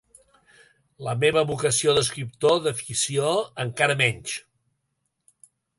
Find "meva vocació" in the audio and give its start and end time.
1.25-1.95